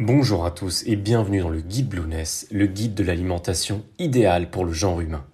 [0.00, 4.64] Bonjour à tous et bienvenue dans le guide Blueness, le guide de l'alimentation idéale pour
[4.64, 5.24] le genre humain.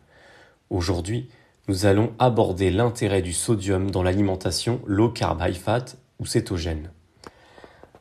[0.70, 1.28] Aujourd'hui,
[1.68, 5.84] nous allons aborder l'intérêt du sodium dans l'alimentation low carb high fat
[6.18, 6.90] ou cétogène.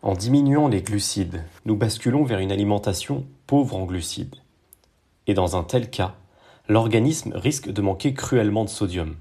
[0.04, 4.38] En diminuant les glucides, nous basculons vers une alimentation pauvre en glucides.
[5.28, 6.16] Et dans un tel cas,
[6.70, 9.18] l'organisme risque de manquer cruellement de sodium.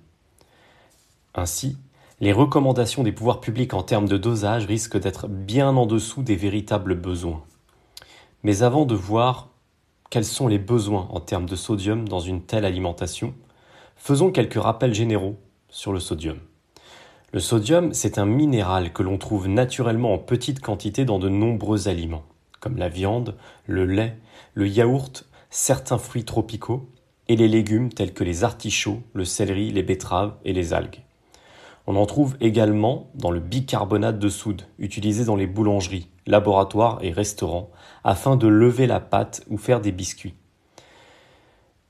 [1.35, 1.77] Ainsi,
[2.23, 6.37] les recommandations des pouvoirs publics en termes de dosage risquent d'être bien en dessous des
[6.37, 7.43] véritables besoins.
[8.45, 9.49] Mais avant de voir
[10.09, 13.35] quels sont les besoins en termes de sodium dans une telle alimentation,
[13.97, 15.37] faisons quelques rappels généraux
[15.69, 16.39] sur le sodium.
[17.33, 21.89] Le sodium, c'est un minéral que l'on trouve naturellement en petite quantité dans de nombreux
[21.89, 22.23] aliments,
[22.61, 23.35] comme la viande,
[23.67, 24.17] le lait,
[24.55, 26.89] le yaourt, certains fruits tropicaux
[27.27, 31.03] et les légumes tels que les artichauts, le céleri, les betteraves et les algues.
[31.87, 37.11] On en trouve également dans le bicarbonate de soude, utilisé dans les boulangeries, laboratoires et
[37.11, 37.71] restaurants,
[38.05, 40.35] afin de lever la pâte ou faire des biscuits.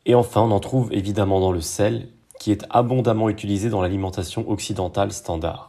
[0.07, 2.09] Et enfin, on en trouve évidemment dans le sel,
[2.41, 5.69] qui est abondamment utilisé dans l'alimentation occidentale standard.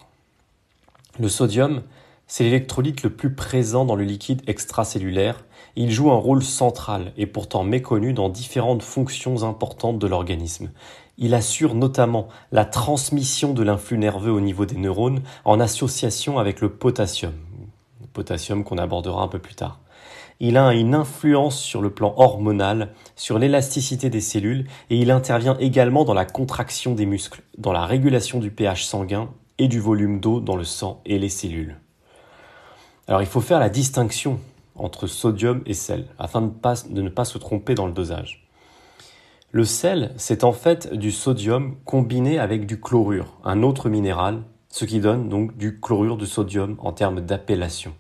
[1.20, 1.84] Le sodium,
[2.26, 5.46] c'est l'électrolyte le plus présent dans le liquide extracellulaire.
[5.76, 10.72] Il joue un rôle central et pourtant méconnu dans différentes fonctions importantes de l'organisme.
[11.18, 16.60] Il assure notamment la transmission de l'influx nerveux au niveau des neurones en association avec
[16.60, 17.34] le potassium,
[18.14, 19.80] potassium qu'on abordera un peu plus tard.
[20.40, 25.56] Il a une influence sur le plan hormonal, sur l'élasticité des cellules et il intervient
[25.60, 30.20] également dans la contraction des muscles, dans la régulation du pH sanguin et du volume
[30.20, 31.78] d'eau dans le sang et les cellules.
[33.08, 34.40] Alors il faut faire la distinction
[34.76, 38.43] entre sodium et sel afin de ne pas se tromper dans le dosage.
[39.56, 44.84] Le sel, c'est en fait du sodium combiné avec du chlorure, un autre minéral, ce
[44.84, 47.94] qui donne donc du chlorure de sodium en termes d'appellation.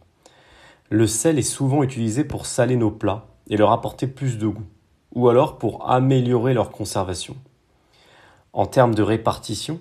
[0.89, 4.65] Le sel est souvent utilisé pour saler nos plats et leur apporter plus de goût,
[5.13, 7.35] ou alors pour améliorer leur conservation.
[8.51, 9.79] En termes de répartition,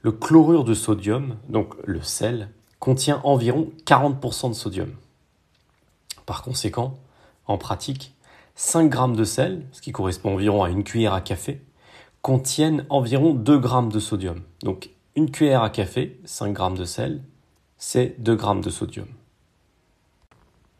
[0.00, 2.48] le chlorure de sodium, donc le sel,
[2.80, 4.90] contient environ 40% de sodium.
[6.26, 6.98] Par conséquent,
[7.46, 8.16] en pratique,
[8.54, 11.62] 5 g de sel, ce qui correspond environ à une cuillère à café,
[12.20, 14.40] contiennent environ 2 g de sodium.
[14.62, 17.22] Donc une cuillère à café, 5 g de sel,
[17.78, 19.08] c'est 2 g de sodium.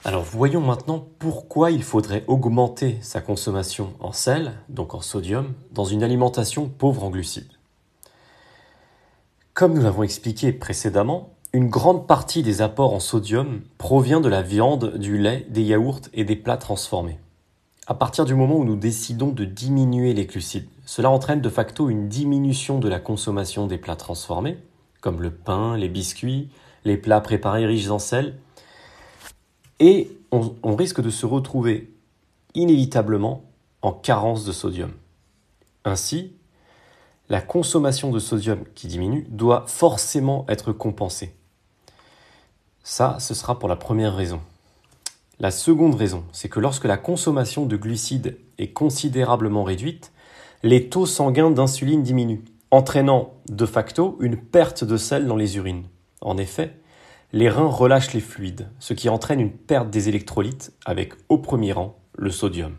[0.04, 5.84] Alors voyons maintenant pourquoi il faudrait augmenter sa consommation en sel, donc en sodium, dans
[5.84, 7.52] une alimentation pauvre en glucides.
[9.54, 14.42] Comme nous l'avons expliqué précédemment, une grande partie des apports en sodium provient de la
[14.42, 17.18] viande, du lait, des yaourts et des plats transformés.
[17.92, 21.90] À partir du moment où nous décidons de diminuer les glucides, cela entraîne de facto
[21.90, 24.56] une diminution de la consommation des plats transformés,
[25.02, 26.48] comme le pain, les biscuits,
[26.86, 28.38] les plats préparés riches en sel,
[29.78, 31.92] et on, on risque de se retrouver
[32.54, 33.44] inévitablement
[33.82, 34.92] en carence de sodium.
[35.84, 36.32] Ainsi,
[37.28, 41.36] la consommation de sodium qui diminue doit forcément être compensée.
[42.82, 44.40] Ça, ce sera pour la première raison.
[45.40, 50.12] La seconde raison, c'est que lorsque la consommation de glucides est considérablement réduite,
[50.62, 55.86] les taux sanguins d'insuline diminuent, entraînant de facto une perte de sel dans les urines.
[56.20, 56.78] En effet,
[57.32, 61.72] les reins relâchent les fluides, ce qui entraîne une perte des électrolytes avec au premier
[61.72, 62.76] rang le sodium.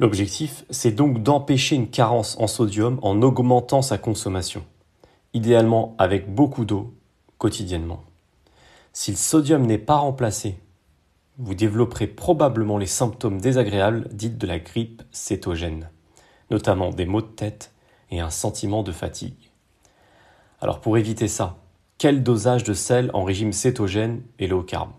[0.00, 4.64] L'objectif, c'est donc d'empêcher une carence en sodium en augmentant sa consommation,
[5.34, 6.94] idéalement avec beaucoup d'eau
[7.38, 8.02] quotidiennement.
[8.96, 10.56] Si le sodium n'est pas remplacé,
[11.38, 15.90] vous développerez probablement les symptômes désagréables dits de la grippe cétogène,
[16.52, 17.72] notamment des maux de tête
[18.12, 19.50] et un sentiment de fatigue.
[20.60, 21.56] Alors pour éviter ça,
[21.98, 24.90] quel dosage de sel en régime cétogène et low carb?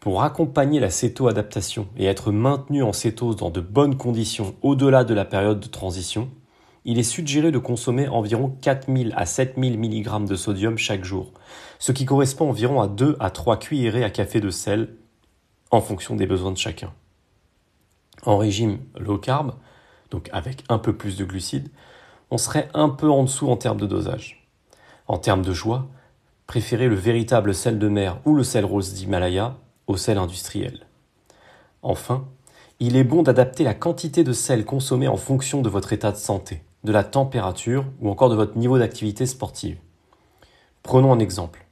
[0.00, 5.14] Pour accompagner la cétoadaptation et être maintenu en cétose dans de bonnes conditions au-delà de
[5.14, 6.28] la période de transition,
[6.84, 11.32] il est suggéré de consommer environ 4000 à 7000 mg de sodium chaque jour,
[11.78, 14.96] ce qui correspond environ à 2 à 3 cuillerées à café de sel
[15.70, 16.92] en fonction des besoins de chacun.
[18.24, 19.54] En régime low carb,
[20.10, 21.68] donc avec un peu plus de glucides,
[22.30, 24.48] on serait un peu en dessous en termes de dosage.
[25.06, 25.88] En termes de joie,
[26.46, 29.56] préférez le véritable sel de mer ou le sel rose d'Himalaya
[29.86, 30.86] au sel industriel.
[31.82, 32.26] Enfin,
[32.78, 36.16] il est bon d'adapter la quantité de sel consommé en fonction de votre état de
[36.16, 39.78] santé de la température ou encore de votre niveau d'activité sportive.
[40.82, 41.66] Prenons un exemple.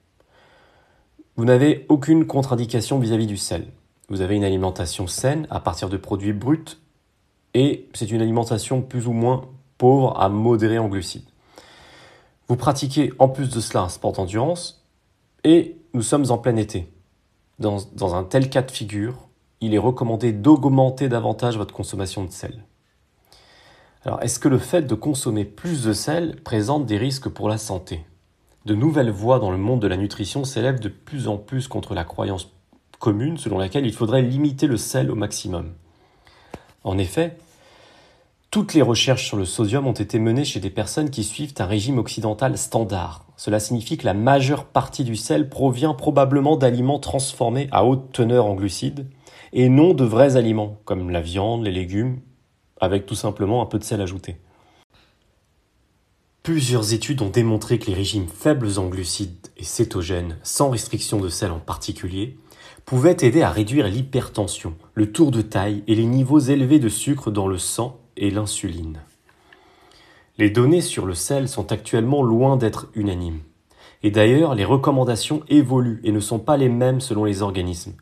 [1.36, 3.66] Vous n'avez aucune contre-indication vis-à-vis du sel.
[4.08, 6.78] Vous avez une alimentation saine à partir de produits bruts
[7.54, 9.46] et c'est une alimentation plus ou moins
[9.78, 11.28] pauvre à modérée en glucides.
[12.48, 14.84] Vous pratiquez en plus de cela un sport d'endurance
[15.44, 16.90] et nous sommes en plein été.
[17.58, 19.28] Dans, dans un tel cas de figure,
[19.60, 22.64] il est recommandé d'augmenter davantage votre consommation de sel.
[24.04, 27.58] Alors, est-ce que le fait de consommer plus de sel présente des risques pour la
[27.58, 28.04] santé?
[28.64, 31.94] De nouvelles voix dans le monde de la nutrition s'élèvent de plus en plus contre
[31.94, 32.52] la croyance
[32.98, 35.72] commune selon laquelle il faudrait limiter le sel au maximum.
[36.84, 37.36] En effet,
[38.50, 41.66] toutes les recherches sur le sodium ont été menées chez des personnes qui suivent un
[41.66, 43.26] régime occidental standard.
[43.36, 48.46] Cela signifie que la majeure partie du sel provient probablement d'aliments transformés à haute teneur
[48.46, 49.06] en glucides
[49.52, 52.20] et non de vrais aliments comme la viande, les légumes,
[52.80, 54.36] avec tout simplement un peu de sel ajouté.
[56.42, 61.28] Plusieurs études ont démontré que les régimes faibles en glucides et cétogènes, sans restriction de
[61.28, 62.38] sel en particulier,
[62.86, 67.30] pouvaient aider à réduire l'hypertension, le tour de taille et les niveaux élevés de sucre
[67.30, 69.00] dans le sang et l'insuline.
[70.38, 73.40] Les données sur le sel sont actuellement loin d'être unanimes.
[74.02, 77.94] Et d'ailleurs, les recommandations évoluent et ne sont pas les mêmes selon les organismes.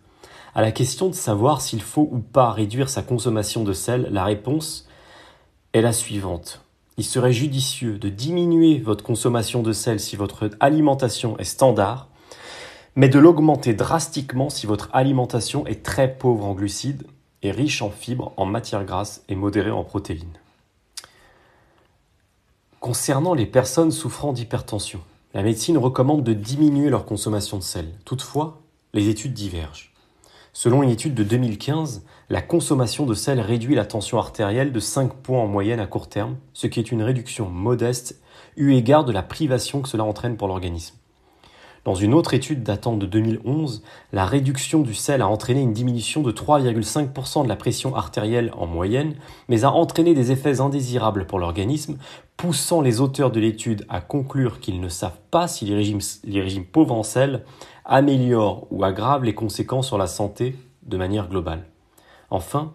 [0.56, 4.24] À la question de savoir s'il faut ou pas réduire sa consommation de sel, la
[4.24, 4.88] réponse
[5.74, 6.62] est la suivante.
[6.96, 12.08] Il serait judicieux de diminuer votre consommation de sel si votre alimentation est standard,
[12.94, 17.06] mais de l'augmenter drastiquement si votre alimentation est très pauvre en glucides
[17.42, 20.38] et riche en fibres, en matières grasses et modérée en protéines.
[22.80, 25.02] Concernant les personnes souffrant d'hypertension,
[25.34, 27.92] la médecine recommande de diminuer leur consommation de sel.
[28.06, 28.62] Toutefois,
[28.94, 29.92] les études divergent.
[30.58, 35.12] Selon une étude de 2015, la consommation de sel réduit la tension artérielle de 5
[35.12, 38.22] points en moyenne à court terme, ce qui est une réduction modeste
[38.56, 40.96] eu égard de la privation que cela entraîne pour l'organisme.
[41.84, 43.82] Dans une autre étude datant de 2011,
[44.12, 48.66] la réduction du sel a entraîné une diminution de 3,5% de la pression artérielle en
[48.66, 49.14] moyenne,
[49.48, 51.98] mais a entraîné des effets indésirables pour l'organisme,
[52.36, 56.40] poussant les auteurs de l'étude à conclure qu'ils ne savent pas si les régimes, les
[56.40, 57.44] régimes pauvres en sel
[57.86, 61.64] améliorent ou aggravent les conséquences sur la santé de manière globale.
[62.30, 62.72] Enfin,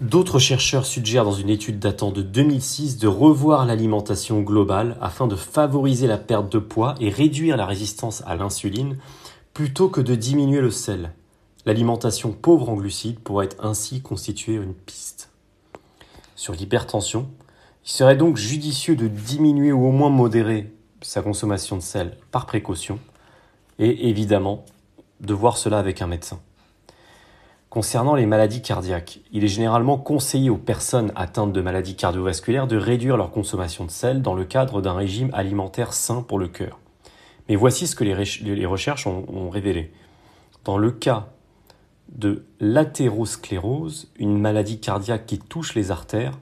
[0.00, 5.36] D'autres chercheurs suggèrent dans une étude datant de 2006 de revoir l'alimentation globale afin de
[5.36, 8.98] favoriser la perte de poids et réduire la résistance à l'insuline
[9.52, 11.12] plutôt que de diminuer le sel.
[11.64, 15.30] L'alimentation pauvre en glucides pourrait ainsi constituer une piste.
[16.34, 17.28] Sur l'hypertension,
[17.84, 20.72] il serait donc judicieux de diminuer ou au moins modérer
[21.02, 22.98] sa consommation de sel par précaution
[23.78, 24.64] et évidemment
[25.20, 26.40] de voir cela avec un médecin.
[27.74, 32.76] Concernant les maladies cardiaques, il est généralement conseillé aux personnes atteintes de maladies cardiovasculaires de
[32.76, 36.78] réduire leur consommation de sel dans le cadre d'un régime alimentaire sain pour le cœur.
[37.48, 39.92] Mais voici ce que les, recherches ont, révélé.
[40.64, 41.26] Dans le cas
[42.12, 46.38] de l'athérosclérose, une maladie cardiaque qui touche les artères,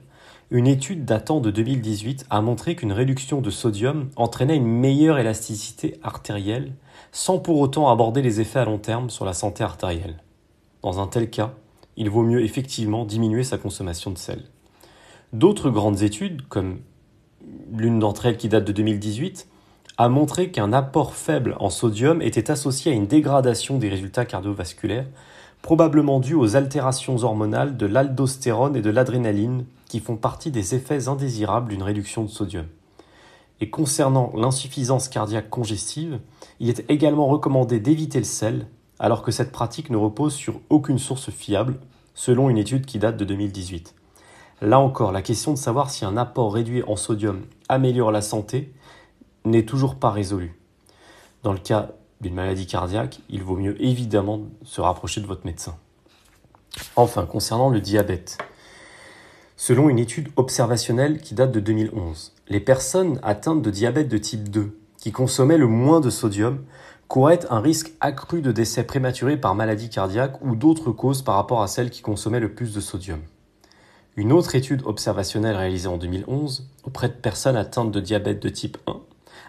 [0.51, 5.99] une étude datant de 2018 a montré qu'une réduction de sodium entraînait une meilleure élasticité
[6.03, 6.73] artérielle
[7.13, 10.17] sans pour autant aborder les effets à long terme sur la santé artérielle.
[10.81, 11.53] Dans un tel cas,
[11.95, 14.41] il vaut mieux effectivement diminuer sa consommation de sel.
[15.31, 16.79] D'autres grandes études, comme
[17.71, 19.47] l'une d'entre elles qui date de 2018,
[19.99, 25.05] a montré qu'un apport faible en sodium était associé à une dégradation des résultats cardiovasculaires,
[25.61, 31.07] probablement due aux altérations hormonales de l'aldostérone et de l'adrénaline, qui font partie des effets
[31.07, 32.65] indésirables d'une réduction de sodium.
[33.61, 36.19] Et concernant l'insuffisance cardiaque congestive,
[36.59, 38.67] il est également recommandé d'éviter le sel
[38.99, 41.79] alors que cette pratique ne repose sur aucune source fiable,
[42.13, 43.95] selon une étude qui date de 2018.
[44.61, 48.73] Là encore, la question de savoir si un apport réduit en sodium améliore la santé
[49.45, 50.57] n'est toujours pas résolue.
[51.41, 55.75] Dans le cas d'une maladie cardiaque, il vaut mieux évidemment se rapprocher de votre médecin.
[56.95, 58.37] Enfin, concernant le diabète,
[59.57, 64.49] selon une étude observationnelle qui date de 2011, les personnes atteintes de diabète de type
[64.49, 66.63] 2 qui consommaient le moins de sodium
[67.09, 71.61] couraient un risque accru de décès prématuré par maladie cardiaque ou d'autres causes par rapport
[71.61, 73.19] à celles qui consommaient le plus de sodium.
[74.15, 78.77] Une autre étude observationnelle réalisée en 2011 auprès de personnes atteintes de diabète de type
[78.87, 78.95] 1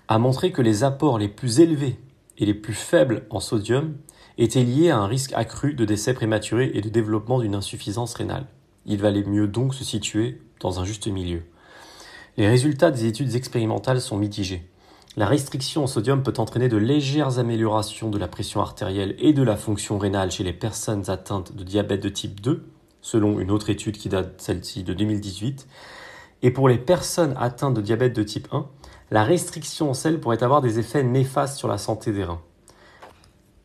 [0.08, 2.00] a montré que les apports les plus élevés
[2.36, 3.94] et les plus faibles en sodium
[4.38, 8.46] étaient liés à un risque accru de décès prématuré et de développement d'une insuffisance rénale.
[8.86, 11.42] Il valait mieux donc se situer dans un juste milieu.
[12.38, 14.68] Les résultats des études expérimentales sont mitigés.
[15.16, 19.44] La restriction au sodium peut entraîner de légères améliorations de la pression artérielle et de
[19.44, 22.66] la fonction rénale chez les personnes atteintes de diabète de type 2,
[23.00, 25.68] selon une autre étude qui date celle-ci de 2018.
[26.42, 28.66] Et pour les personnes atteintes de diabète de type 1,
[29.12, 32.42] la restriction en sel pourrait avoir des effets néfastes sur la santé des reins.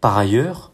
[0.02, 0.72] Par ailleurs,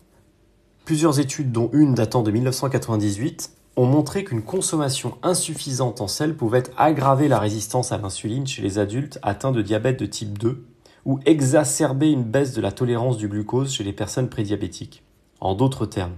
[0.84, 6.64] plusieurs études, dont une datant de 1998, ont montré qu'une consommation insuffisante en sel pouvait
[6.78, 10.66] aggraver la résistance à l'insuline chez les adultes atteints de diabète de type 2
[11.06, 15.04] ou exacerber une baisse de la tolérance du glucose chez les personnes prédiabétiques.
[15.40, 16.16] En d'autres termes,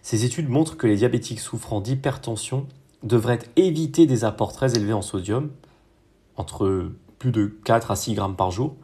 [0.00, 2.66] ces études montrent que les diabétiques souffrant d'hypertension
[3.02, 5.50] devraient éviter des apports très élevés en sodium,
[6.36, 8.76] entre plus de 4 à 6 grammes par jour,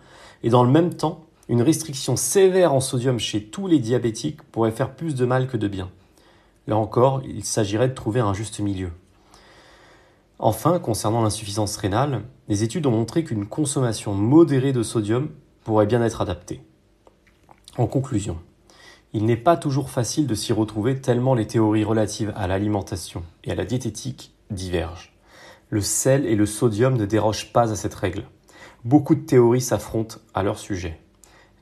[0.43, 4.71] et dans le même temps, une restriction sévère en sodium chez tous les diabétiques pourrait
[4.71, 5.89] faire plus de mal que de bien.
[6.69, 8.91] Là encore, il s'agirait de trouver un juste milieu.
[10.39, 15.31] Enfin, concernant l'insuffisance rénale, les études ont montré qu'une consommation modérée de sodium
[15.65, 16.63] pourrait bien être adaptée.
[17.79, 18.39] En conclusion,
[19.15, 23.51] il n'est pas toujours facile de s'y retrouver tellement les théories relatives à l'alimentation et
[23.51, 25.15] à la diététique divergent.
[25.71, 28.27] Le sel et le sodium ne dérogent pas à cette règle.
[28.85, 31.01] Beaucoup de théories s'affrontent à leur sujet.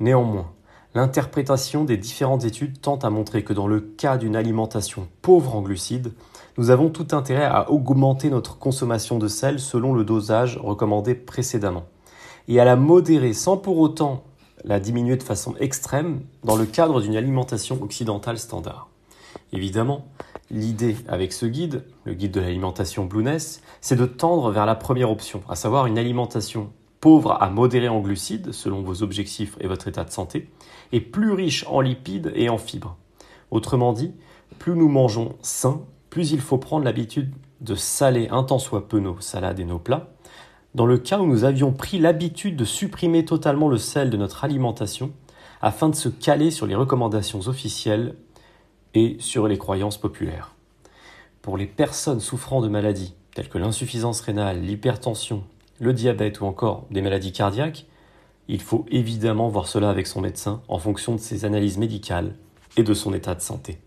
[0.01, 0.53] Néanmoins,
[0.97, 5.61] l'interprétation des différentes études tente à montrer que dans le cas d'une alimentation pauvre en
[5.61, 6.15] glucides,
[6.57, 11.85] nous avons tout intérêt à augmenter notre consommation de sel selon le dosage recommandé précédemment,
[12.49, 14.25] et à la modérer sans pour autant
[14.65, 18.89] la diminuer de façon extrême dans le cadre d'une alimentation occidentale standard.
[19.53, 20.07] Évidemment,
[20.51, 25.11] l'idée avec ce guide, le guide de l'alimentation Blueness, c'est de tendre vers la première
[25.11, 29.89] option, à savoir une alimentation pauvre à modérée en glucides, selon vos objectifs et votre
[29.89, 30.51] état de santé,
[30.93, 32.97] et plus riche en lipides et en fibres.
[33.51, 34.13] Autrement dit,
[34.59, 38.99] plus nous mangeons sain, plus il faut prendre l'habitude de saler un tant soit peu
[38.99, 40.11] nos salades et nos plats,
[40.75, 44.45] dans le cas où nous avions pris l'habitude de supprimer totalement le sel de notre
[44.45, 45.13] alimentation
[45.63, 48.15] afin de se caler sur les recommandations officielles
[48.95, 50.55] et sur les croyances populaires.
[51.41, 55.45] Pour les personnes souffrant de maladies telles que l'insuffisance rénale, l'hypertension,
[55.81, 57.87] le diabète ou encore des maladies cardiaques,
[58.49, 62.35] il faut évidemment voir cela avec son médecin en fonction de ses analyses médicales
[62.77, 63.79] et de son état de santé.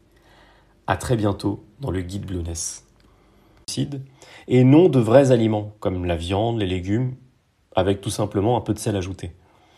[0.87, 2.85] A très bientôt dans le guide Blueness
[4.47, 7.15] et non de vrais aliments, comme la viande, les légumes,
[7.75, 9.31] avec tout simplement un peu de sel ajouté.